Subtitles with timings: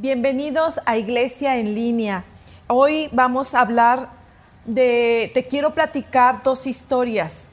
[0.00, 2.24] Bienvenidos a Iglesia en línea.
[2.68, 4.10] Hoy vamos a hablar
[4.64, 7.48] de, te quiero platicar dos historias.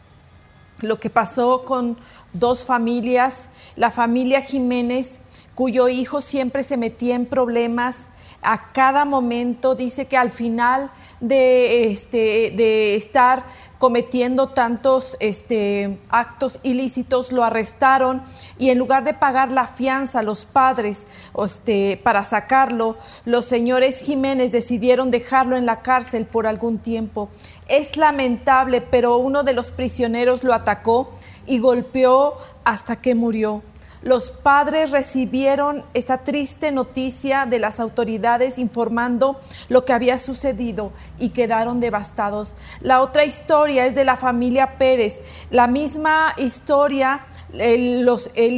[0.80, 1.98] Lo que pasó con
[2.34, 5.22] dos familias, la familia Jiménez,
[5.56, 8.12] cuyo hijo siempre se metía en problemas,
[8.46, 13.44] a cada momento, dice que al final de, este, de estar
[13.80, 18.22] cometiendo tantos este, actos ilícitos, lo arrestaron
[18.58, 21.08] y en lugar de pagar la fianza a los padres
[21.44, 27.30] este, para sacarlo, los señores Jiménez decidieron dejarlo en la cárcel por algún tiempo.
[27.68, 31.12] Es lamentable, pero uno de los prisioneros lo atacó
[31.46, 33.64] y golpeó hasta que murió.
[34.06, 41.30] Los padres recibieron esta triste noticia de las autoridades informando lo que había sucedido y
[41.30, 42.56] quedaron devastados.
[42.82, 45.24] La otra historia es de la familia Pérez.
[45.50, 47.26] La misma historia,
[47.58, 48.08] el,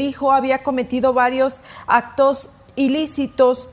[0.01, 3.69] hijo había cometido varios actos ilícitos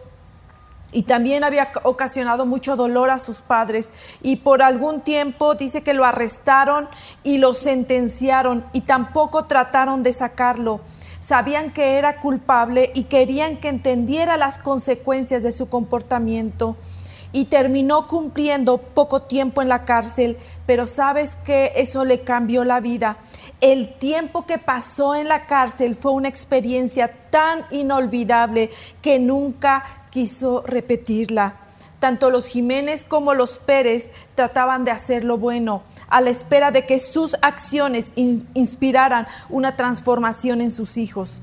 [0.93, 5.93] y también había ocasionado mucho dolor a sus padres y por algún tiempo dice que
[5.93, 6.89] lo arrestaron
[7.25, 10.81] y lo sentenciaron y tampoco trataron de sacarlo
[11.25, 16.77] sabían que era culpable y querían que entendiera las consecuencias de su comportamiento
[17.33, 20.37] y terminó cumpliendo poco tiempo en la cárcel,
[20.67, 23.17] pero sabes que eso le cambió la vida.
[23.61, 30.63] El tiempo que pasó en la cárcel fue una experiencia tan inolvidable que nunca quiso
[30.65, 31.64] repetirla.
[32.05, 36.85] Tanto los Jiménez como los Pérez trataban de hacer lo bueno, a la espera de
[36.85, 41.41] que sus acciones inspiraran una transformación en sus hijos.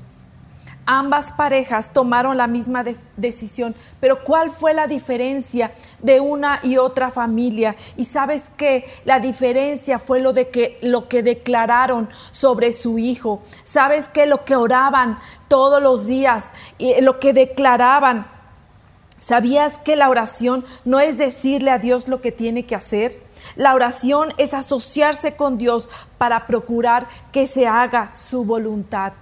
[0.86, 2.84] Ambas parejas tomaron la misma
[3.16, 7.74] decisión, pero ¿cuál fue la diferencia de una y otra familia?
[7.96, 13.42] Y sabes que la diferencia fue lo de que lo que declararon sobre su hijo.
[13.64, 15.18] Sabes que lo que oraban
[15.48, 18.41] todos los días y lo que declaraban
[19.22, 23.22] ¿Sabías que la oración no es decirle a Dios lo que tiene que hacer?
[23.54, 25.88] La oración es asociarse con Dios
[26.18, 29.12] para procurar que se haga su voluntad.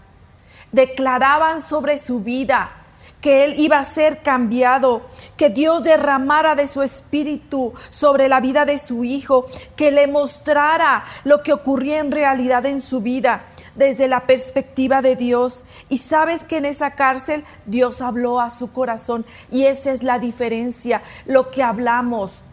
[0.73, 2.73] Declaraban sobre su vida
[3.21, 5.03] que él iba a ser cambiado,
[5.37, 9.45] que Dios derramara de su espíritu sobre la vida de su hijo,
[9.77, 13.45] que le mostrara lo que ocurría en realidad en su vida
[13.75, 15.65] desde la perspectiva de Dios.
[15.89, 20.19] Y sabes que en esa cárcel Dios habló a su corazón y esa es la
[20.19, 22.45] diferencia, lo que hablamos.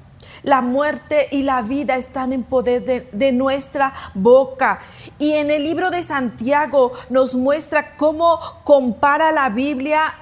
[0.44, 4.80] La muerte y la vida están en poder de, nuestra boca.
[5.20, 10.14] Y en el libro de Santiago nos muestra cómo compara la Biblia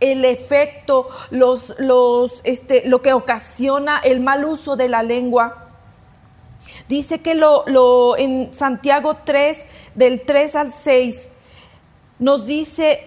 [0.00, 5.65] el efecto, los, los, este, lo que ocasiona el mal uso de la lengua.
[6.88, 11.30] Dice que lo, en Santiago 3, del 3 al 6,
[12.18, 13.02] nos dice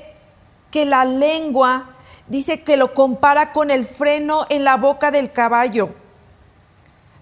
[0.71, 1.95] que la lengua,
[2.27, 5.89] dice que lo compara con el freno en la boca del caballo.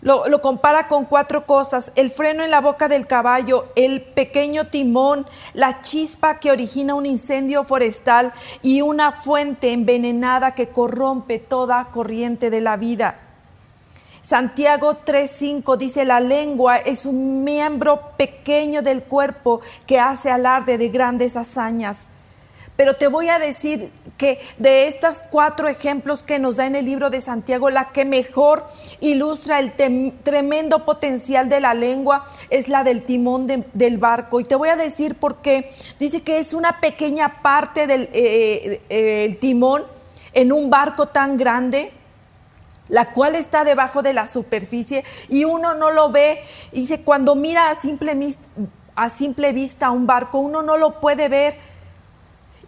[0.01, 5.25] Lo, compara con cuatro cosas, el freno en la boca del caballo, el pequeño timón,
[5.53, 8.31] la chispa que origina un incendio forestal
[8.61, 13.26] y una fuente envenenada que corrompe toda corriente de la vida.
[14.27, 20.89] Santiago 3:5 dice, la lengua es un miembro pequeño del cuerpo que hace alarde de
[20.89, 22.09] grandes hazañas.
[22.75, 26.83] Pero te voy a decir que de estos cuatro ejemplos que nos da en el
[26.83, 28.67] libro de Santiago, la que mejor
[28.99, 34.41] ilustra el tremendo potencial de la lengua es la del timón del barco.
[34.41, 35.71] Y te voy a decir por qué.
[35.99, 39.85] Dice que es una pequeña parte del eh, eh, timón
[40.33, 41.93] en un barco tan grande
[42.89, 46.41] la cual está debajo de la superficie y uno no lo ve.
[46.71, 48.17] Dice, cuando mira a simple,
[48.95, 51.57] a simple vista un barco, uno no lo puede ver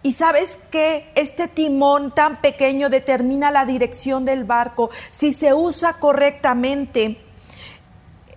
[0.02, 4.90] y sabes que este timón tan pequeño determina la dirección del barco.
[5.10, 7.18] Si se usa correctamente,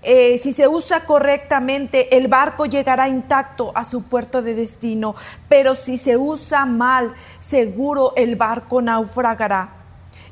[0.02, 5.16] eh, si se usa correctamente, el barco llegará intacto a su puerto de destino.
[5.48, 9.83] Pero si se usa mal, seguro el barco naufragará.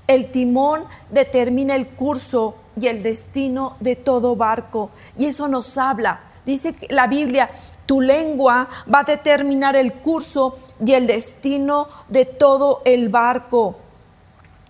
[0.07, 4.89] El timón determina el curso y el destino de todo barco.
[5.17, 7.51] Y eso nos habla Dice la Biblia,
[7.85, 13.75] tu lengua va a determinar el curso y el destino de todo el barco.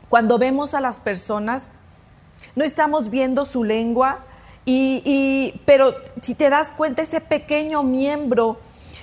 [0.09, 1.71] Cuando vemos a las personas,
[2.55, 4.19] no estamos viendo su lengua,
[4.65, 8.59] y, pero si te das cuenta, ese pequeño miembro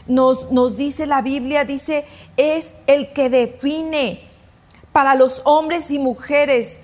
[0.06, 2.04] nos, nos dice la Biblia, dice,
[2.36, 4.27] es el que define
[4.99, 6.81] para los hombres y mujeres.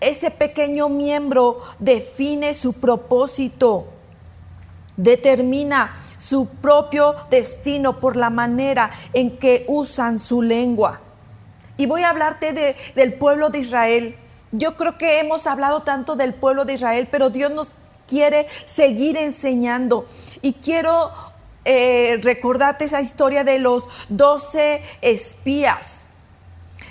[0.00, 3.88] Ese pequeño miembro define su propósito
[4.96, 11.02] determina su propio destino por la manera en que usan su lengua.
[11.76, 14.16] Y voy a hablarte de, del pueblo de Israel.
[14.52, 17.76] Yo creo que hemos hablado tanto del pueblo de Israel, pero Dios nos
[18.08, 20.06] quiere seguir enseñando.
[20.40, 21.10] Y quiero
[21.66, 26.05] eh, recordarte esa historia de los doce espías.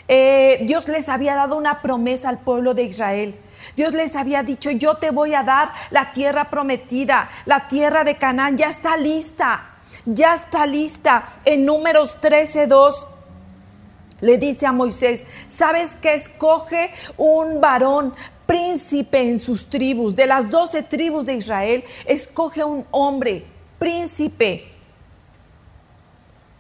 [0.08, 3.40] Eh, Dios les había dado una promesa al pueblo de Israel.
[3.76, 8.16] Dios les había dicho, yo te voy a dar la tierra prometida, la tierra de
[8.16, 9.76] Canaán, ya está lista,
[10.06, 11.26] ya está lista.
[11.46, 13.08] En números 13, 2
[14.22, 18.14] le dice a Moisés, ¿sabes que escoge un varón
[18.46, 20.16] príncipe en sus tribus?
[20.16, 23.46] De las doce tribus de Israel, escoge un hombre
[23.80, 24.66] príncipe.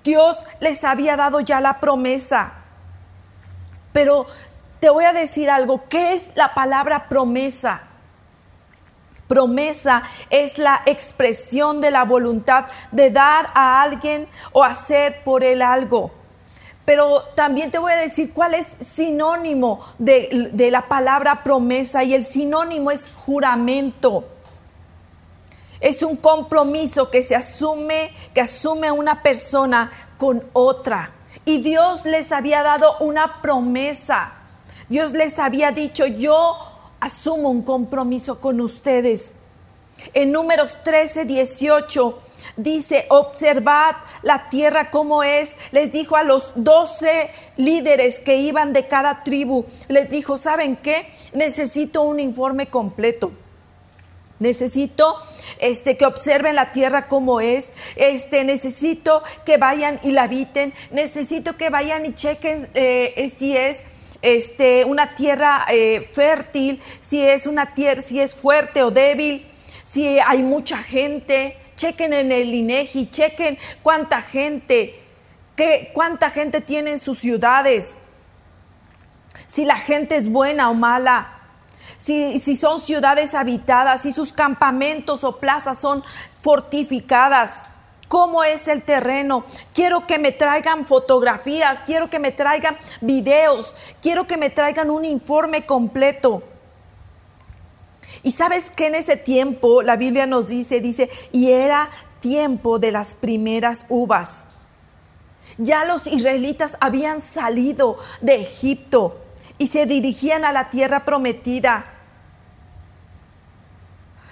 [0.03, 2.64] Dios les había dado ya la promesa.
[3.95, 4.25] Pero
[4.81, 7.81] te voy a decir algo, ¿qué es la palabra promesa?
[9.29, 15.61] Promesa es la expresión de la voluntad de dar a alguien o hacer por él
[15.61, 16.11] algo.
[16.83, 22.15] Pero también te voy a decir cuál es sinónimo de, de la palabra promesa y
[22.15, 24.25] el sinónimo es juramento.
[25.79, 31.11] Es un compromiso que se asume, que asume una persona con otra.
[31.43, 34.33] Y Dios les había dado una promesa.
[34.89, 36.55] Dios les había dicho, yo
[36.99, 39.35] asumo un compromiso con ustedes.
[40.13, 42.19] En números 13, 18
[42.57, 45.55] dice, observad la tierra como es.
[45.71, 51.07] Les dijo a los 12 líderes que iban de cada tribu, les dijo, ¿saben qué?
[51.33, 53.31] Necesito un informe completo.
[54.39, 55.15] Necesito
[55.59, 57.71] este, que observen la tierra como es.
[57.95, 60.73] Este, necesito que vayan y la habiten.
[60.91, 63.83] Necesito que vayan y chequen eh, si es
[64.21, 69.47] este, una tierra eh, fértil, si es una tierra, si es fuerte o débil,
[69.83, 71.57] si hay mucha gente.
[71.77, 74.95] Chequen en el INEGI, chequen cuánta gente,
[75.55, 77.97] qué, cuánta gente tiene en sus ciudades.
[79.47, 81.34] Si la gente es buena o mala.
[82.05, 86.03] Si, son ciudades habitadas, si sus campamentos o plazas son
[86.43, 87.63] fortificadas
[88.07, 89.43] cómo es el terreno.
[89.73, 93.73] Quiero que me traigan fotografías, quiero que me traigan videos,
[94.03, 96.43] quiero que me traigan un informe completo.
[98.21, 102.91] Y sabes que en ese tiempo la Biblia nos dice, dice, y era tiempo de
[102.91, 104.45] las primeras uvas.
[105.57, 109.17] Ya los israelitas habían salido de Egipto
[109.57, 111.93] y se dirigían a la tierra prometida.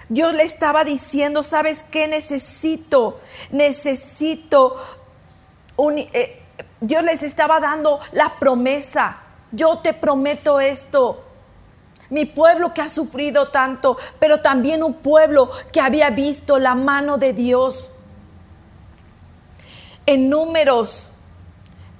[0.08, 3.18] Dios le estaba diciendo, ¿sabes qué necesito?
[3.50, 4.76] Necesito
[5.76, 5.98] un...
[5.98, 6.40] Eh,
[6.80, 9.18] Dios les estaba dando la promesa.
[9.50, 11.24] Yo te prometo esto.
[12.10, 17.16] Mi pueblo que ha sufrido tanto, pero también un pueblo que había visto la mano
[17.16, 17.90] de Dios.
[20.04, 21.08] En números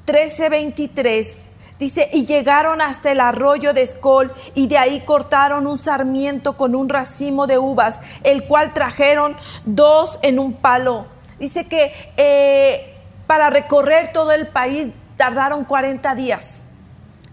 [0.07, 1.49] 13:23
[1.79, 6.75] Dice, y llegaron hasta el arroyo de Escol y de ahí cortaron un sarmiento con
[6.77, 11.07] un racimo de uvas, el cual trajeron dos en un palo.
[11.39, 12.95] Dice que eh,
[13.27, 16.63] para recorrer todo el país tardaron 40 días.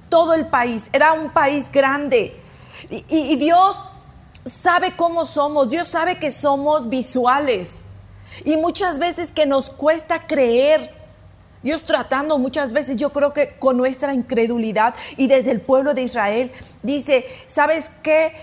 [0.10, 2.36] Todo el país, era un país grande.
[2.90, 3.86] y Dios
[4.44, 7.84] sabe cómo somos, Dios sabe que somos visuales.
[8.46, 11.01] Y muchas veces que nos cuesta creer
[11.64, 16.04] Dios tratando muchas veces, yo creo que con nuestra incredulidad y desde el pueblo de
[16.04, 18.34] Israel, dice, ¿sabes qué?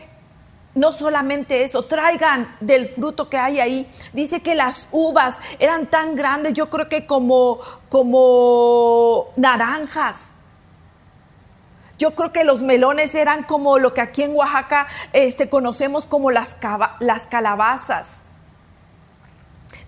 [0.74, 3.88] No solamente eso, traigan del fruto que hay ahí.
[4.12, 7.58] Dice que las uvas eran tan grandes, yo creo que como,
[7.88, 10.36] como naranjas.
[11.98, 16.30] Yo creo que los melones eran como lo que aquí en Oaxaca este, conocemos como
[16.30, 16.54] las,
[17.00, 18.22] las calabazas.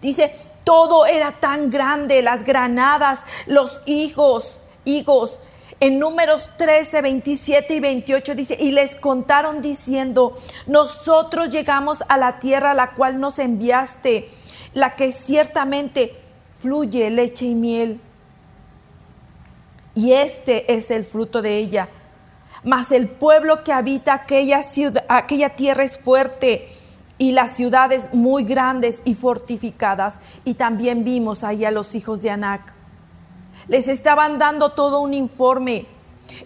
[0.00, 0.32] Dice,
[0.64, 5.40] todo era tan grande, las granadas, los higos, higos.
[5.80, 10.34] En números 13, 27 y 28 dice, y les contaron diciendo,
[10.66, 14.28] nosotros llegamos a la tierra a la cual nos enviaste,
[14.75, 16.14] la que ciertamente
[16.58, 18.00] fluye leche y miel.
[19.94, 21.88] Y este es el fruto de ella.
[22.62, 26.68] Mas el pueblo que habita aquella ciudad, aquella tierra es fuerte
[27.20, 30.20] y las ciudades muy grandes y fortificadas.
[30.46, 32.72] Y también vimos ahí a los hijos de Anac.
[33.68, 35.86] Les estaban dando todo un informe.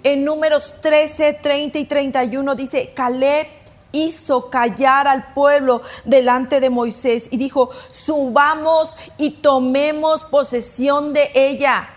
[0.02, 3.46] En números 13, 30 y 31 dice, Caleb
[3.92, 11.88] hizo callar al pueblo delante de Moisés y dijo, subamos y tomemos posesión de ella.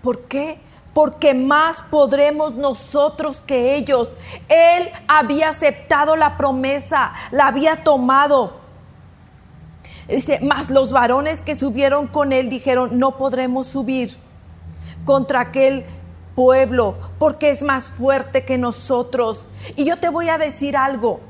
[0.00, 0.60] ¿Por qué?
[0.94, 4.16] Porque más podremos nosotros que ellos.
[4.48, 8.58] Él había aceptado la promesa, la había tomado.
[10.08, 14.16] Dice, más los varones que subieron con él dijeron, no podremos subir
[15.04, 15.84] contra aquel
[16.34, 19.46] pueblo porque es más fuerte que nosotros.
[19.76, 21.20] Y yo te voy a decir algo.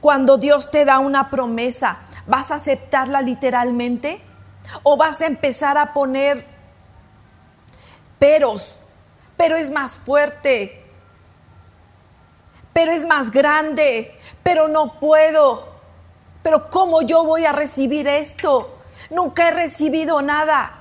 [0.00, 4.20] Cuando Dios te da una promesa, ¿vas a aceptarla literalmente?
[4.82, 6.44] ¿O vas a empezar a poner
[8.18, 8.80] peros?
[9.38, 10.84] Pero es más fuerte,
[12.74, 15.66] pero es más grande, pero no puedo.
[16.42, 18.78] Pero ¿cómo yo voy a recibir esto?
[19.10, 20.74] Nunca he recibido nada.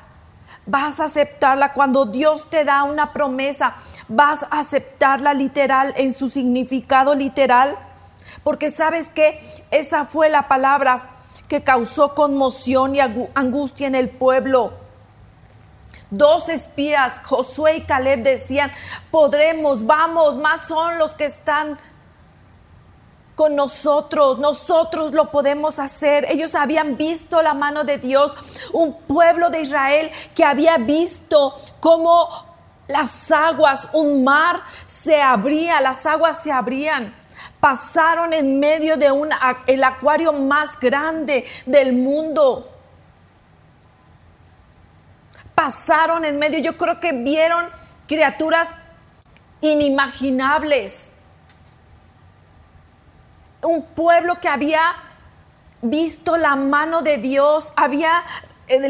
[0.66, 3.74] Vas a aceptarla cuando Dios te da una promesa.
[4.10, 7.78] Vas a aceptarla literal en su significado literal.
[8.44, 9.40] Porque sabes que
[9.72, 11.00] esa fue la palabra
[11.48, 14.74] que causó conmoción y angustia en el pueblo.
[16.10, 18.72] Dos espías, Josué y Caleb, decían,
[19.12, 21.78] podremos, vamos, más son los que están
[23.38, 26.26] con nosotros, nosotros lo podemos hacer.
[26.30, 28.36] Ellos habían visto la mano de Dios,
[28.74, 32.28] un pueblo de Israel que había visto cómo
[32.88, 37.14] las aguas, un mar se abría, las aguas se abrían.
[37.60, 39.30] Pasaron en medio de un,
[39.68, 42.77] el acuario más grande del mundo.
[45.58, 47.66] Pasaron en medio, yo creo que vieron
[48.08, 48.70] criaturas
[49.62, 51.16] inimaginables
[53.64, 54.96] un pueblo que había
[55.82, 58.24] visto la mano de Dios, había,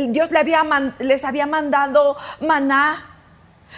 [0.10, 0.66] Dios había,
[1.00, 2.98] les había mandado maná,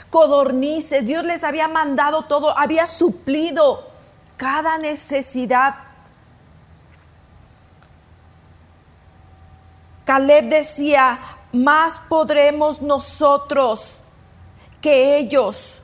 [0.10, 3.88] codornices, Dios les había mandado todo, había suplido
[4.36, 5.76] cada necesidad.
[10.06, 11.20] Caleb decía,
[11.52, 14.00] más podremos nosotros
[14.82, 15.82] que ellos.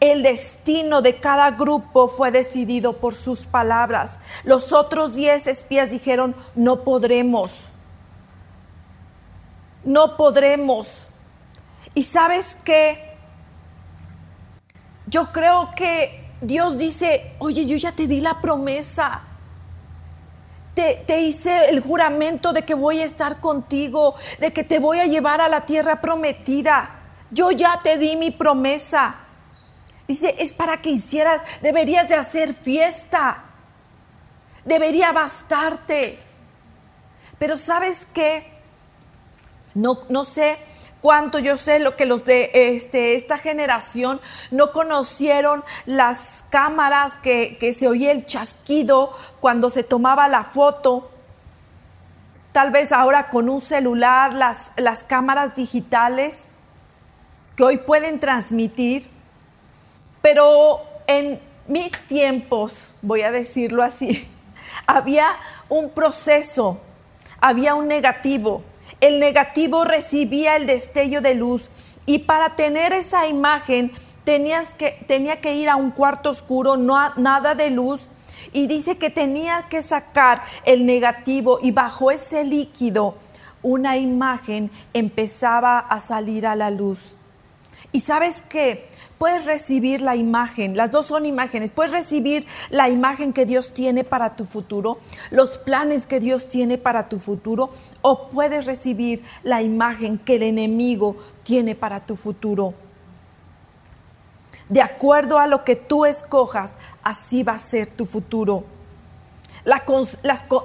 [0.00, 4.20] El destino de cada grupo fue decidido por sus palabras.
[4.44, 7.70] Los otros diez espías dijeron, no podremos,
[9.84, 11.10] no podremos.
[11.94, 13.16] Y sabes qué,
[15.06, 19.22] yo creo que Dios dice, oye, yo ya te di la promesa.
[20.78, 25.06] Te, hice el juramento de que voy a estar contigo, de que te voy a
[25.06, 27.00] llevar a la tierra prometida.
[27.32, 29.16] Yo ya te di mi promesa.
[30.06, 33.42] Dice, es para que hicieras, deberías de hacer fiesta.
[34.64, 36.20] Debería bastarte.
[37.40, 38.57] Pero sabes qué?
[39.78, 40.58] No, no sé
[41.00, 44.20] cuánto yo sé lo que los de este, esta generación
[44.50, 51.10] no conocieron las cámaras que, que se oía el chasquido cuando se tomaba la foto.
[52.52, 56.48] Tal vez ahora con un celular, las, las cámaras digitales
[57.56, 59.08] que hoy pueden transmitir
[60.22, 64.28] pero en mis tiempos, voy a decirlo así,
[64.86, 65.26] había
[65.68, 66.78] un proceso,
[67.40, 68.62] había un negativo.
[69.00, 71.70] El negativo recibía el destello de luz
[72.04, 73.92] y para tener esa imagen
[74.24, 78.08] tenías que, tenía que ir a un cuarto oscuro, no nada de luz.
[78.52, 83.14] Y dice que tenía que sacar el negativo y bajo ese líquido
[83.62, 87.16] una imagen empezaba a salir a la luz.
[87.92, 88.88] Y sabes qué?
[89.18, 94.04] Puedes recibir la imagen, las dos son imágenes, puedes recibir la imagen que Dios tiene
[94.04, 94.98] para tu futuro,
[95.30, 97.70] los planes que Dios tiene para tu futuro,
[98.00, 102.74] o puedes recibir la imagen que el enemigo tiene para tu futuro.
[104.68, 108.64] De acuerdo a lo que tú escojas, así va a ser tu futuro.
[109.64, 109.82] La,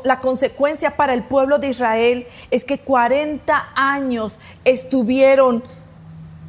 [0.04, 5.64] la, consecuencia para el pueblo de Israel es que 40 años estuvieron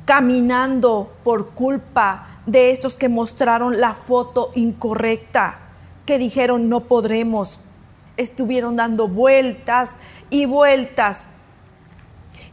[0.05, 5.59] caminando por culpa de estos que mostraron la foto incorrecta,
[6.07, 7.61] que dijeron no podremos.
[8.17, 9.97] Estuvieron dando vueltas
[10.31, 11.31] y vueltas.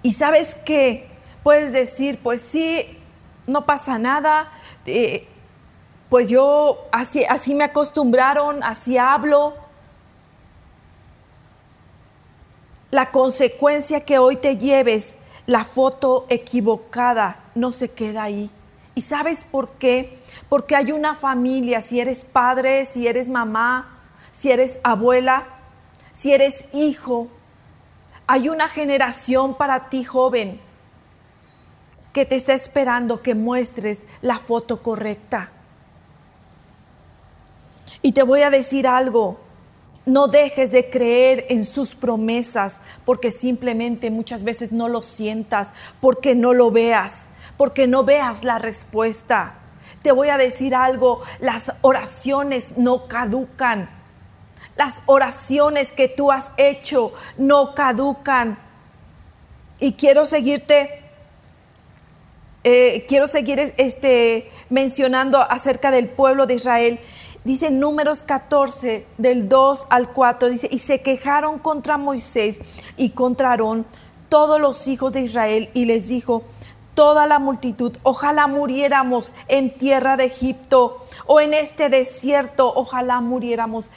[0.01, 1.10] Y sabes qué,
[1.43, 2.98] puedes decir, pues sí,
[3.48, 4.50] no pasa nada,
[4.86, 5.27] eh,
[6.10, 9.55] pues yo así, así me acostumbraron, así hablo.
[12.89, 15.15] La consecuencia que hoy te lleves
[15.46, 18.50] la foto equivocada no se queda ahí.
[18.94, 20.18] ¿Y sabes por qué?
[20.50, 24.00] Porque hay una familia, si eres padre, si eres mamá,
[24.32, 25.46] si eres abuela,
[26.12, 27.28] si eres hijo,
[28.28, 30.60] hay una generación para ti joven
[32.14, 35.52] que te está esperando que muestres la foto correcta.
[38.02, 39.40] Y te voy a decir algo,
[40.12, 46.36] no dejes de creer en sus promesas porque simplemente muchas veces no lo sientas, porque
[46.36, 49.56] no lo veas, porque no veas la respuesta.
[50.01, 53.89] Te voy a decir algo, las oraciones no caducan.
[54.75, 58.60] Las oraciones que tú has hecho no caducan.
[59.80, 61.01] Y quiero seguirte
[62.63, 67.00] eh, quiero seguir este, mencionando acerca del pueblo de Israel.
[67.44, 73.50] Dice números 14, del 2 al 4, dice, y se quejaron contra Moisés y contra
[73.50, 73.86] Aarón
[74.30, 76.44] todos los hijos de Israel y les dijo,
[76.94, 83.90] toda la multitud, ojalá muriéramos en tierra de Egipto o en este desierto, ojalá muriéramos.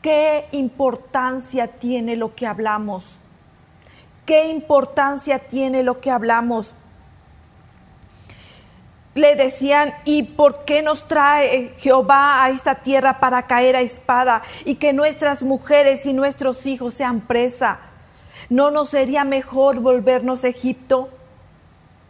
[0.00, 3.18] ¿Qué importancia tiene lo que hablamos?
[4.24, 6.74] ¿Qué importancia tiene lo que hablamos?
[9.16, 14.42] Le decían, ¿y por qué nos trae Jehová a esta tierra para caer a espada
[14.66, 17.80] y que nuestras mujeres y nuestros hijos sean presa?
[18.50, 21.08] ¿No nos sería mejor volvernos a Egipto?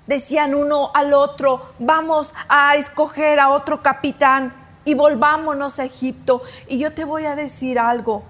[0.07, 4.53] Decían uno al otro, vamos a escoger a otro capitán
[4.85, 6.43] y volvámonos a Egipto.
[6.67, 8.25] Y yo te voy a decir algo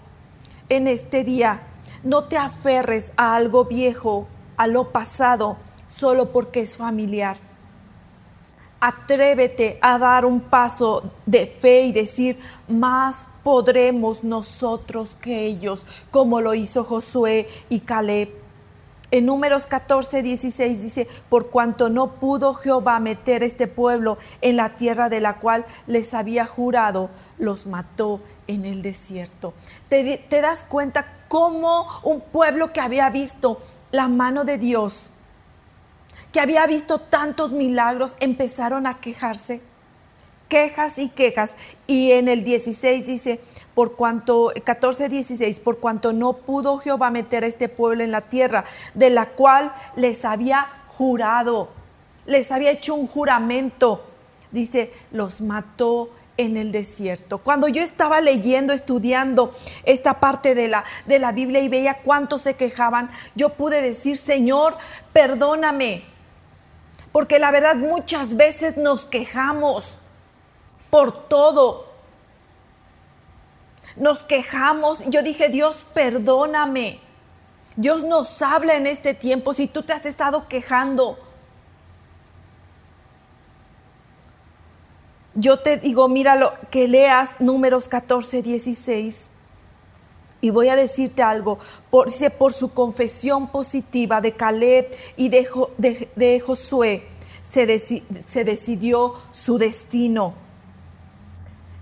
[0.68, 1.62] en este día,
[2.02, 4.28] no te aferres a algo viejo,
[4.58, 5.56] a lo pasado,
[5.88, 7.45] solo porque es familiar.
[8.80, 16.40] Atrévete a dar un paso de fe y decir, más podremos nosotros que ellos, como
[16.40, 18.46] lo hizo Josué y Caleb.
[19.12, 24.70] En números 14, 16 dice, por cuanto no pudo Jehová meter este pueblo en la
[24.76, 29.54] tierra de la cual les había jurado, los mató en el desierto.
[29.88, 33.60] ¿Te, te das cuenta cómo un pueblo que había visto
[33.92, 35.12] la mano de Dios,
[36.36, 39.62] que había visto tantos milagros, empezaron a quejarse.
[40.50, 41.56] Quejas y quejas.
[41.86, 43.40] Y en el 16 dice,
[43.72, 48.20] por cuanto, 14, 16, por cuanto no pudo Jehová meter a este pueblo en la
[48.20, 51.70] tierra, de la cual les había jurado,
[52.26, 54.04] les había hecho un juramento.
[54.50, 57.38] Dice, los mató en el desierto.
[57.38, 62.42] Cuando yo estaba leyendo, estudiando esta parte de la, de la Biblia y veía cuántos
[62.42, 64.76] se quejaban, yo pude decir, Señor,
[65.14, 66.02] perdóname,
[67.16, 69.98] porque la verdad muchas veces nos quejamos
[70.90, 71.90] por todo.
[73.96, 75.02] Nos quejamos.
[75.06, 77.00] Yo dije, Dios, perdóname.
[77.74, 81.18] Dios nos habla en este tiempo si tú te has estado quejando.
[85.32, 89.30] Yo te digo, míralo, que leas números 14, 16.
[90.40, 91.58] Y voy a decirte algo,
[91.90, 97.06] por, por su confesión positiva de Caleb y de, Josué,
[97.40, 100.34] se, se decidió su destino.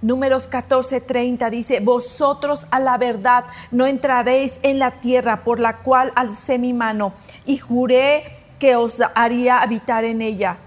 [0.02, 6.12] Números 14:30 dice, vosotros a la verdad no entraréis en la tierra por la cual
[6.14, 7.14] alcé mi mano
[7.46, 8.24] y juré
[8.58, 10.58] que os haría habitar en ella,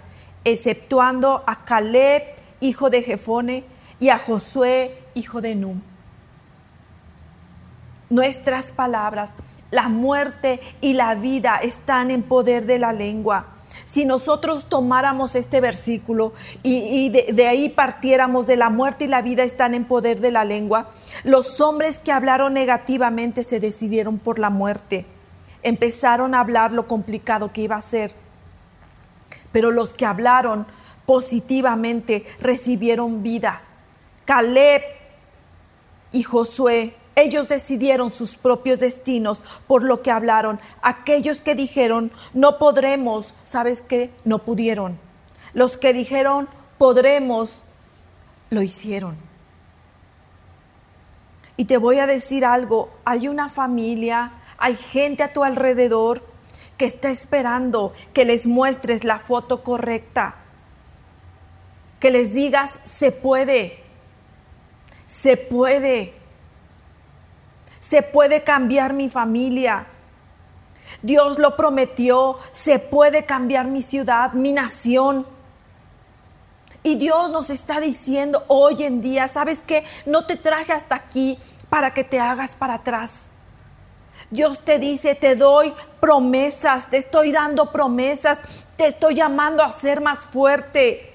[0.43, 2.23] exceptuando a Caleb,
[2.61, 3.63] hijo de Jefone,
[3.99, 5.81] y a Josué, hijo de Num
[8.09, 9.33] nuestras palabras.
[9.71, 13.47] La muerte y la vida están en poder de la lengua.
[13.85, 19.21] Si nosotros tomáramos este versículo y, de, de, ahí partiéramos de la muerte y la
[19.21, 20.89] vida están en poder de la lengua,
[21.23, 25.05] los hombres que hablaron negativamente se decidieron por la muerte.
[25.63, 28.13] Empezaron a hablar lo complicado que iba a ser.
[29.51, 30.65] Pero los que hablaron
[31.05, 33.61] positivamente recibieron vida.
[34.25, 34.81] Caleb
[36.11, 40.59] y Josué ellos decidieron sus propios destinos por lo que hablaron.
[40.83, 44.11] Aquellos que dijeron, no podremos, ¿sabes qué?
[44.23, 44.99] No pudieron.
[45.55, 47.63] Los que dijeron, podremos,
[48.51, 49.17] lo hicieron.
[51.57, 56.23] Y te voy a decir algo, hay una familia, hay gente a tu alrededor
[56.77, 60.35] que está esperando que les muestres la foto correcta,
[61.99, 63.79] que les digas, se puede,
[65.07, 66.16] se puede
[67.87, 69.87] se puede cambiar mi familia.
[71.01, 75.25] Dios lo prometió, se puede cambiar mi ciudad, mi nación.
[76.83, 79.85] Y Dios nos está diciendo hoy en día, ¿sabes qué?
[80.05, 81.37] No te traje hasta aquí
[81.69, 83.29] para que te hagas para atrás.
[84.31, 90.01] Dios te dice, te doy promesas, te estoy dando promesas, te estoy llamando a ser
[90.01, 91.13] más fuerte.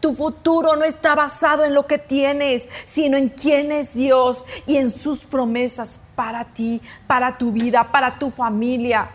[0.00, 4.76] Tu futuro no está basado en lo que tienes, sino en quién es Dios y
[4.76, 9.10] en sus promesas para ti, para tu vida, para tu familia.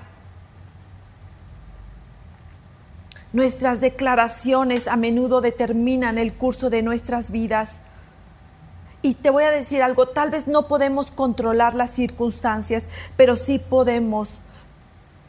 [3.33, 7.81] Nuestras declaraciones a menudo determinan el curso de nuestras vidas.
[9.01, 13.59] Y te voy a decir algo, tal vez no podemos controlar las circunstancias, pero sí
[13.59, 14.39] podemos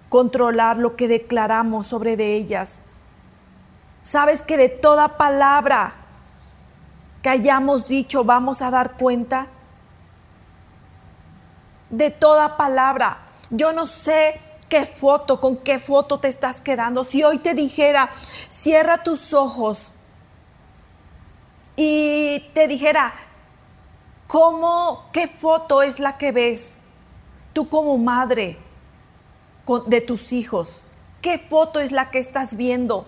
[0.09, 2.83] controlar lo que declaramos sobre de ellas.
[4.03, 5.95] Sabes que de toda palabra
[7.23, 9.47] que hayamos dicho vamos a dar cuenta.
[11.91, 13.19] De toda palabra.
[13.51, 17.03] Yo no sé ¿Qué foto, con qué foto te estás quedando?
[17.03, 18.11] Si hoy te dijera,
[18.49, 19.93] cierra tus ojos
[21.75, 23.15] y te dijera,
[24.27, 26.77] ¿cómo, qué foto es la que ves
[27.55, 28.59] tú como madre
[29.87, 30.85] de tus hijos?
[31.23, 33.07] ¿Qué foto es la que estás viendo?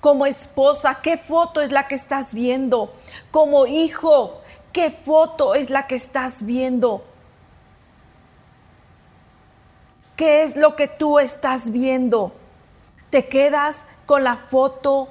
[0.00, 2.92] Como esposa, ¿qué foto es la que estás viendo?
[3.30, 4.40] Como hijo,
[4.72, 7.04] ¿qué foto es la que estás viendo?
[10.16, 12.32] ¿Qué es lo que tú estás viendo?
[13.10, 15.08] ¿Te quedas con la foto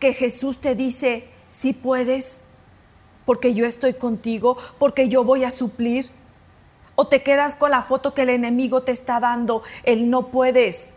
[0.00, 2.44] que Jesús te dice, si puedes,
[3.24, 6.10] porque yo estoy contigo, porque yo voy a suplir?
[6.94, 10.95] ¿O te quedas con la foto que el enemigo te está dando, el no puedes?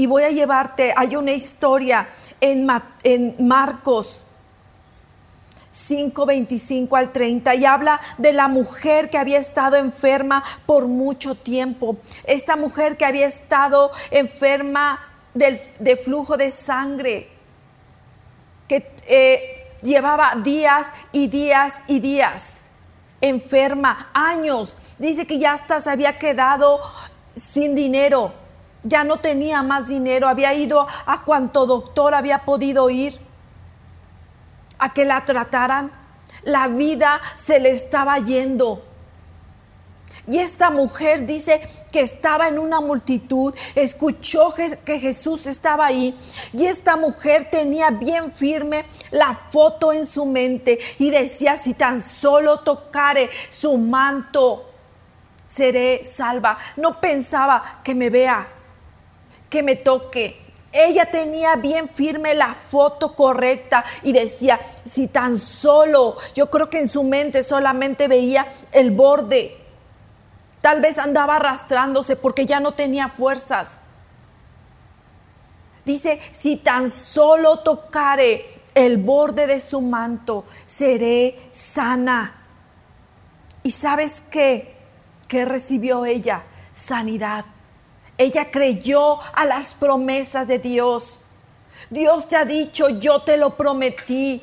[0.00, 2.08] Y voy a llevarte, hay una historia
[2.40, 2.66] en,
[3.46, 4.24] Marcos
[5.72, 11.34] 5, 25 al 30 y habla de la mujer que había estado enferma por mucho
[11.34, 11.98] tiempo.
[12.24, 14.98] Esta mujer que había estado enferma
[15.34, 17.28] de flujo de sangre,
[18.68, 22.64] que eh, llevaba días y días y días
[23.20, 24.96] enferma, años.
[24.98, 26.80] Dice que ya hasta se había quedado
[27.34, 28.32] sin dinero,
[28.82, 33.18] ya no tenía más dinero, había ido a cuanto doctor había podido ir
[34.78, 35.92] a que la trataran.
[36.42, 38.82] La vida se le estaba yendo.
[40.26, 46.14] Y esta mujer dice que estaba en una multitud, escuchó que Jesús estaba ahí
[46.52, 52.00] y esta mujer tenía bien firme la foto en su mente y decía, si tan
[52.00, 54.70] solo tocare su manto,
[55.48, 56.58] seré salva.
[56.76, 58.46] No pensaba que me vea,
[59.50, 60.40] que me toque,
[60.72, 66.78] ella tenía bien firme la foto correcta y decía, si tan solo, yo creo que
[66.78, 69.56] en su mente solamente veía el borde.
[70.60, 73.80] Tal vez andaba arrastrándose porque ya no tenía fuerzas.
[75.84, 82.36] Dice, si tan solo tocare el borde de su manto, seré sana.
[83.64, 84.76] ¿Y sabes qué?
[85.26, 86.42] ¿Qué recibió ella?
[86.72, 87.44] Sanidad.
[88.20, 91.20] Ella creyó a las promesas de Dios.
[91.88, 94.42] Dios te ha dicho, yo te lo prometí.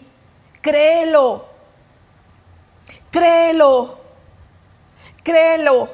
[0.62, 1.46] Créelo.
[3.12, 4.00] Créelo.
[5.22, 5.90] Créelo.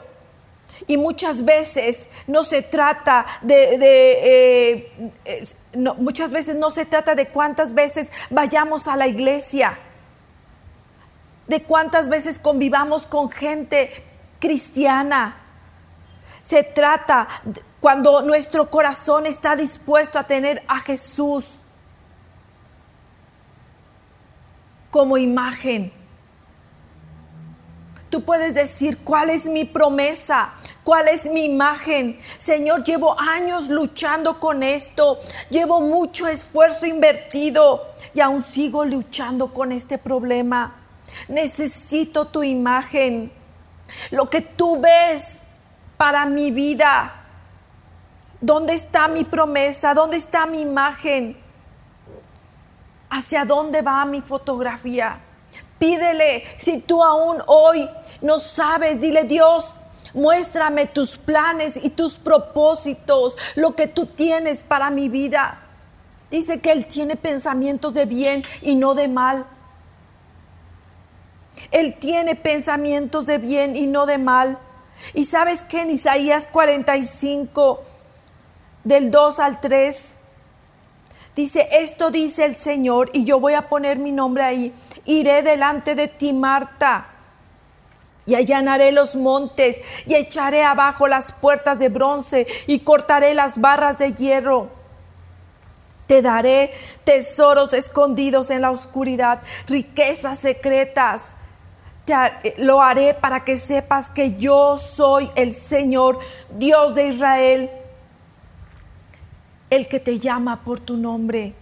[0.87, 4.91] Y muchas veces no se trata de, eh,
[5.25, 9.77] eh, muchas veces no se trata de cuántas veces vayamos a la iglesia,
[11.47, 13.91] de cuántas veces convivamos con gente
[14.39, 15.42] cristiana.
[16.43, 17.27] Se trata
[17.79, 21.59] cuando nuestro corazón está dispuesto a tener a Jesús
[24.91, 25.91] como imagen.
[28.09, 30.53] Tú puedes decir, ¿cuál es mi promesa?
[30.83, 32.19] ¿Cuál es mi imagen?
[32.37, 35.17] Señor, llevo años luchando con esto.
[35.49, 37.81] Llevo mucho esfuerzo invertido
[38.13, 40.75] y aún sigo luchando con este problema.
[41.27, 43.31] Necesito tu imagen.
[44.11, 45.42] Lo que tú ves
[46.03, 47.13] para mi vida.
[48.41, 49.93] ¿Dónde está mi promesa?
[49.93, 51.37] ¿Dónde está mi imagen?
[53.09, 55.21] ¿Hacia dónde va mi fotografía?
[55.79, 57.89] Pídele, si tú aún hoy
[58.19, 59.77] no sabes, dile Dios,
[60.13, 65.61] muéstrame tus planes y tus propósitos, lo que tú tienes para mi vida.
[66.29, 69.45] Dice que Él tiene pensamientos de bien y no de mal.
[71.71, 74.59] Él tiene pensamientos de bien y no de mal.
[75.13, 77.81] Y sabes que en Isaías 45,
[78.83, 80.17] del 2 al 3.
[81.35, 84.73] Dice, esto dice el Señor y yo voy a poner mi nombre ahí.
[85.05, 87.07] Iré delante de ti, Marta,
[88.25, 93.97] y allanaré los montes y echaré abajo las puertas de bronce y cortaré las barras
[93.97, 94.69] de hierro.
[96.07, 96.71] Te daré
[97.03, 101.37] tesoros escondidos en la oscuridad, riquezas secretas.
[102.57, 106.19] Lo haré para que sepas que yo soy el Señor,
[106.57, 107.69] Dios de Israel
[109.75, 111.53] el que te llama por tu nombre.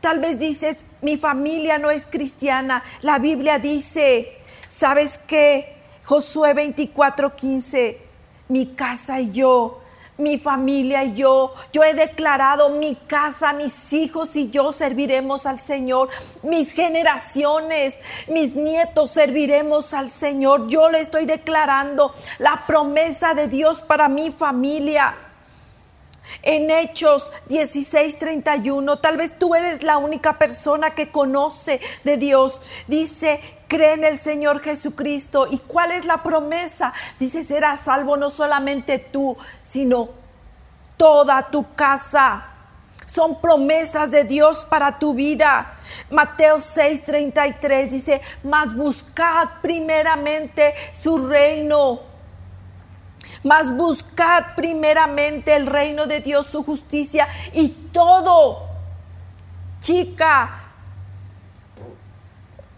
[0.00, 2.82] Tal vez dices, mi familia no es cristiana.
[3.02, 4.36] La Biblia dice,
[4.68, 5.76] ¿sabes qué?
[6.04, 7.98] Josué 24:15,
[8.48, 9.80] mi casa y yo,
[10.22, 15.58] mi familia y yo, yo he declarado mi casa, mis hijos y yo serviremos al
[15.58, 16.08] Señor.
[16.42, 17.96] Mis generaciones,
[18.28, 20.66] mis nietos serviremos al Señor.
[20.68, 25.14] Yo le estoy declarando la promesa de Dios para mi familia.
[26.42, 32.62] En Hechos 16:31, tal vez tú eres la única persona que conoce de Dios.
[32.86, 35.46] Dice, cree en el Señor Jesucristo.
[35.50, 36.92] ¿Y cuál es la promesa?
[37.18, 40.10] Dice, será salvo no solamente tú, sino
[40.96, 42.46] toda tu casa.
[43.06, 45.74] Son promesas de Dios para tu vida.
[46.10, 52.11] Mateo 6:33 dice, mas buscad primeramente su reino
[53.42, 58.68] mas buscad primeramente el reino de Dios, su justicia y todo,
[59.80, 60.62] chica,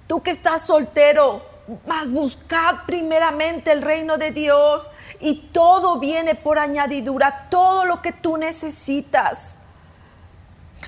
[0.07, 1.54] tú que estás soltero,
[1.87, 8.12] mas buscad primeramente el reino de Dios y todo viene por añadidura, todo lo que
[8.12, 9.59] tú necesitas.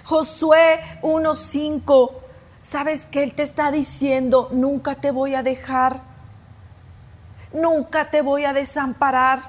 [0.05, 2.13] Josué 1.5,
[2.61, 4.51] ¿sabes que Él te está diciendo?
[4.53, 6.03] Nunca te voy a dejar,
[7.57, 9.41] nunca te voy a desamparar.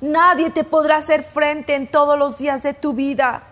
[0.00, 3.42] Nadie te podrá hacer frente en todos los días de tu vida.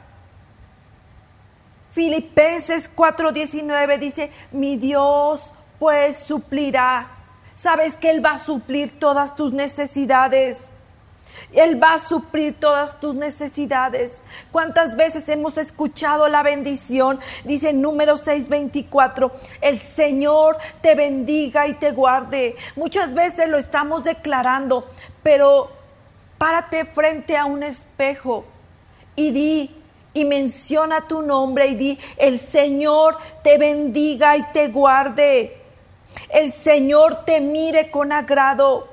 [1.90, 7.08] Filipenses 4:19 dice, mi Dios pues suplirá.
[7.54, 10.72] Sabes que Él va a suplir todas tus necesidades.
[11.52, 14.24] Él va a suplir todas tus necesidades.
[14.50, 17.18] ¿Cuántas veces hemos escuchado la bendición?
[17.44, 22.56] Dice número 6:24, el Señor te bendiga y te guarde.
[22.76, 24.86] Muchas veces lo estamos declarando,
[25.22, 25.78] pero
[26.38, 28.44] Párate frente a un espejo
[29.16, 29.74] y di
[30.14, 35.60] y menciona tu nombre y di, el Señor te bendiga y te guarde.
[36.30, 38.88] El Señor te mire con agrado.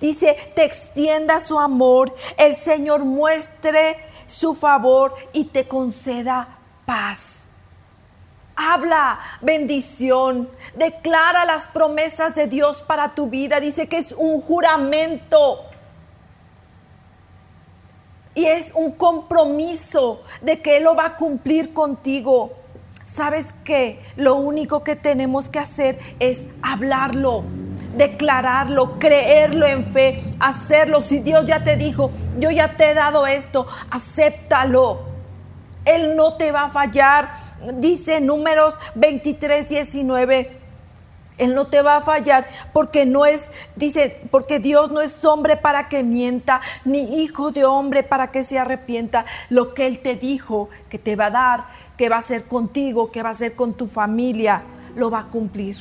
[0.00, 2.12] Dice, te extienda su amor.
[2.36, 6.48] El Señor muestre su favor y te conceda
[6.84, 7.48] paz.
[8.56, 13.60] Habla bendición, declara las promesas de Dios para tu vida.
[13.60, 15.62] Dice que es un juramento
[18.34, 22.52] y es un compromiso de que Él lo va a cumplir contigo.
[23.04, 24.02] ¿Sabes qué?
[24.16, 27.44] Lo único que tenemos que hacer es hablarlo,
[27.96, 31.00] declararlo, creerlo en fe, hacerlo.
[31.00, 35.04] Si Dios ya te dijo, yo ya te he dado esto, acéptalo.
[35.84, 37.30] Él no te va a fallar.
[37.74, 40.60] Dice números 23, 19.
[41.38, 45.56] Él no te va a fallar porque no es, dice, porque Dios no es hombre
[45.56, 49.26] para que mienta, ni hijo de hombre para que se arrepienta.
[49.50, 51.66] Lo que Él te dijo que te va a dar,
[51.98, 54.62] que va a hacer contigo, que va a hacer con tu familia,
[54.94, 55.76] lo va a cumplir.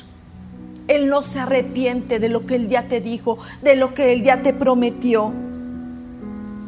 [0.87, 4.23] Él no se arrepiente de lo que Él ya te dijo, de lo que Él
[4.23, 5.33] ya te prometió.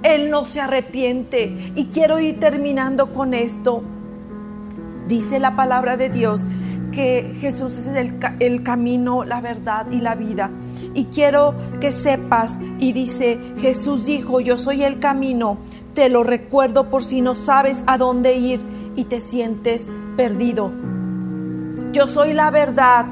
[0.03, 1.71] Él no se arrepiente.
[1.75, 3.83] Y quiero ir terminando con esto.
[5.07, 6.45] Dice la palabra de Dios
[6.91, 7.87] que Jesús es
[8.39, 10.49] el, camino, la verdad y la vida.
[10.95, 15.59] Y quiero que sepas, y dice, Jesús dijo, yo soy el camino,
[15.93, 18.61] te lo recuerdo por si no sabes a dónde ir
[18.95, 20.71] y te sientes perdido.
[21.91, 23.05] Yo soy la verdad,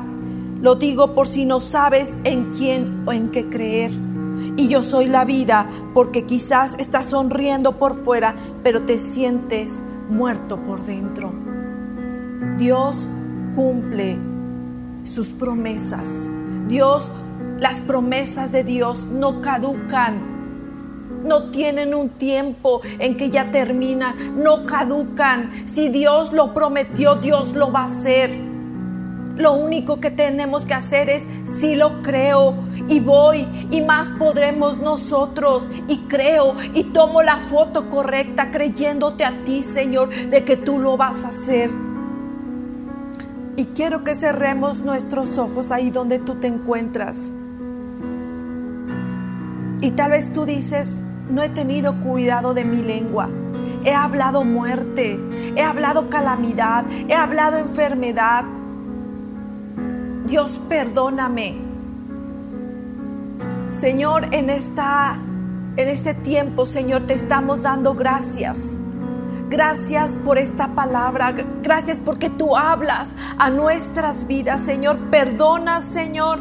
[0.61, 3.91] lo digo por si no sabes en quién o en qué creer.
[4.57, 10.57] Y yo soy la vida porque quizás estás sonriendo por fuera, pero te sientes muerto
[10.57, 11.33] por dentro.
[12.57, 13.09] Dios
[13.55, 14.17] cumple
[15.03, 16.29] sus promesas.
[16.67, 17.11] Dios,
[17.59, 20.35] las promesas de Dios no caducan.
[21.23, 25.49] No tienen un tiempo en que ya terminan, no caducan.
[25.65, 28.44] Si Dios lo prometió, Dios lo va a hacer.
[29.37, 32.55] Lo único que tenemos que hacer es, si lo creo
[32.87, 39.43] y voy y más podremos nosotros y creo y tomo la foto correcta creyéndote a
[39.43, 41.69] ti, Señor, de que tú lo vas a hacer.
[43.57, 47.33] Y quiero que cerremos nuestros ojos ahí donde tú te encuentras.
[49.81, 53.29] Y tal vez tú dices, no he tenido cuidado de mi lengua.
[53.83, 55.19] He hablado muerte,
[55.55, 58.45] he hablado calamidad, he hablado enfermedad.
[60.25, 61.57] Dios, perdóname.
[63.71, 65.17] Señor, en esta
[65.77, 68.75] en este tiempo, Señor, te estamos dando gracias
[69.49, 71.33] Gracias por esta palabra.
[71.61, 74.97] Gracias porque tú hablas a nuestras vidas, Señor.
[75.11, 76.39] Perdona, Señor,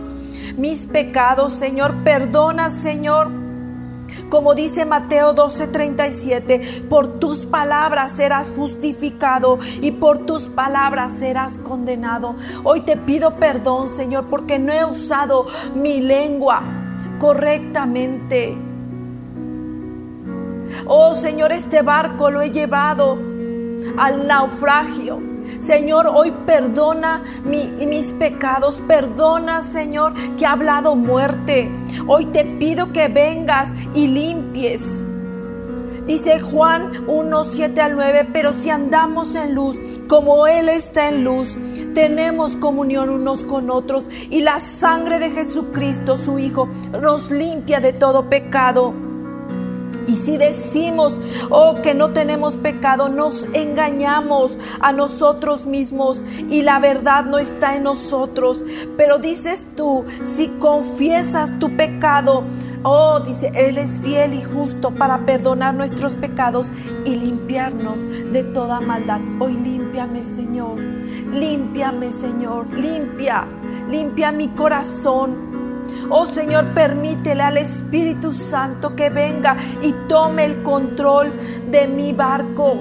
[0.57, 1.95] mis pecados, Señor.
[2.03, 3.44] Perdona, Señor.
[4.29, 12.35] Como dice Mateo 12:37, por tus palabras serás justificado y por tus palabras serás condenado.
[12.65, 16.63] Hoy te pido perdón, Señor, porque no he usado mi lengua
[17.19, 18.57] correctamente.
[20.87, 23.19] Oh Señor, este barco lo he llevado
[23.99, 25.34] al naufragio.
[25.59, 31.71] Señor, hoy perdona mis pecados, perdona, Señor, que ha hablado muerte.
[32.07, 35.05] Hoy te pido que vengas y limpies
[36.07, 41.25] Dice Juan 1, 7 al 9, pero si andamos en luz, como Él está en
[41.25, 41.57] luz,
[41.95, 46.69] tenemos comunión unos con otros y la sangre de Jesucristo, su Hijo,
[47.01, 49.04] nos limpia de todo pecado.
[50.07, 56.79] Y si decimos, oh, que no tenemos pecado, nos engañamos a nosotros mismos y la
[56.79, 58.63] verdad no está en nosotros.
[58.97, 62.45] Pero dices tú, si confiesas tu pecado,
[62.83, 66.69] oh, dice, Él es fiel y justo para perdonar nuestros pecados
[67.05, 69.21] y limpiarnos de toda maldad.
[69.41, 70.79] Hoy límpiame, Señor.
[70.79, 72.69] Límpiame, Señor.
[72.71, 73.45] Limpia,
[73.91, 75.54] limpia mi corazón.
[76.11, 81.33] Oh Señor, permítele al Espíritu Santo que venga y tome el control
[81.71, 82.79] de mi barco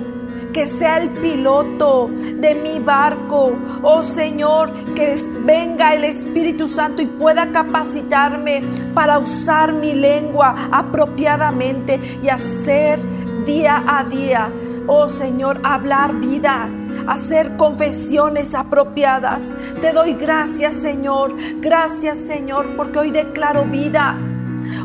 [0.54, 3.58] que sea el piloto de mi barco.
[3.82, 8.64] Oh Señor, que venga el Espíritu Santo y pueda capacitarme
[8.94, 13.00] para usar mi lengua apropiadamente y hacer
[13.46, 14.52] día a día,
[14.88, 16.70] oh Señor, hablar vida
[17.08, 19.54] hacer confesiones apropiadas.
[19.82, 21.34] Te doy gracias, Señor.
[21.60, 24.18] Gracias, Señor, porque hoy declaro vida.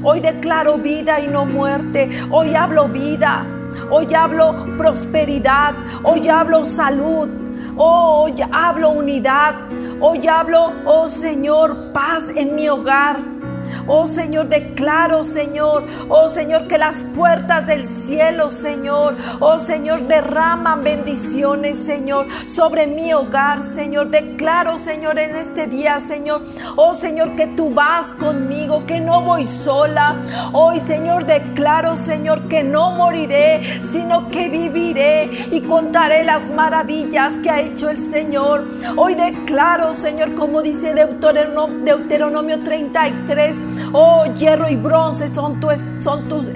[0.02, 2.08] Hoy declaro vida y no muerte.
[2.30, 3.46] Hoy hablo vida.
[3.90, 5.74] Hoy hablo prosperidad.
[6.02, 7.28] Hoy hablo salud.
[7.76, 9.54] hoy hablo unidad.
[10.00, 13.37] Hoy hablo, oh Señor, paz en mi hogar.
[13.86, 20.84] Oh Señor, declaro, Señor, oh Señor, que las puertas del cielo, Señor, oh Señor, derraman
[20.84, 24.10] bendiciones, Señor, sobre mi hogar, Señor.
[24.10, 26.42] Declaro, Señor, en este día, Señor,
[26.76, 30.16] oh Señor, que tú vas conmigo, que no voy sola.
[30.52, 37.50] Hoy, Señor, declaro, Señor, que no moriré, sino que viviré y contaré las maravillas que
[37.50, 38.66] ha hecho el Señor.
[38.96, 43.57] Hoy declaro, Señor, como dice Deuteronomio, Deuteronomio 33,
[43.92, 45.60] Oh, hierro y bronce son,
[46.02, 46.46] son, tus,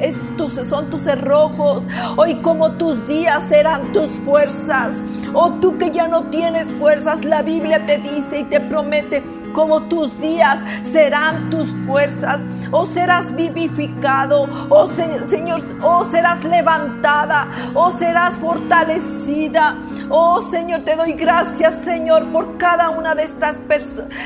[0.68, 1.86] son tus cerrojos.
[2.16, 5.02] Hoy como tus días serán tus fuerzas.
[5.32, 9.82] Oh, tú que ya no tienes fuerzas, la Biblia te dice y te promete como
[9.82, 12.40] tus días serán tus fuerzas.
[12.70, 14.48] Oh, serás vivificado.
[14.68, 17.48] Oh, Señor, oh, serás levantada.
[17.74, 19.76] Oh, serás fortalecida.
[20.08, 23.58] Oh, Señor, te doy gracias, Señor, por cada una de estas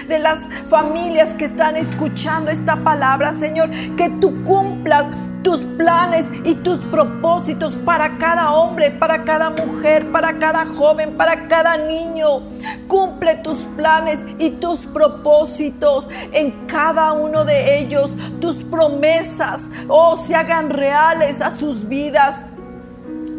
[0.08, 5.06] de las familias que están escuchando esta palabra, Señor, que tú cumplas
[5.42, 11.46] tus planes y tus propósitos para cada hombre, para cada mujer, para cada joven, para
[11.48, 12.42] cada niño.
[12.88, 18.14] Cumple tus planes y tus propósitos en cada uno de ellos.
[18.40, 22.46] Tus promesas, oh, se hagan reales a sus vidas.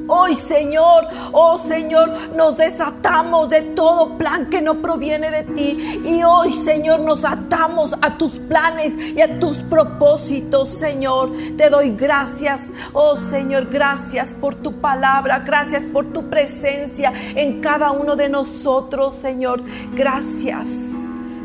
[0.07, 6.01] Hoy, Señor, oh Señor, nos desatamos de todo plan que no proviene de ti.
[6.05, 11.31] Y hoy, Señor, nos atamos a tus planes y a tus propósitos, Señor.
[11.57, 12.61] Te doy gracias,
[12.93, 19.15] oh Señor, gracias por tu palabra, gracias por tu presencia en cada uno de nosotros,
[19.15, 19.61] Señor.
[19.93, 20.69] Gracias,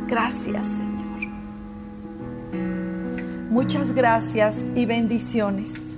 [0.06, 0.92] gracias, Señor.
[3.50, 5.91] Muchas gracias y bendiciones.